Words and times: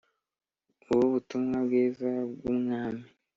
ubu 0.91 1.05
butumwa 1.13 1.57
bwiza 1.65 2.09
bw 2.31 2.41
ubwami 2.53 3.05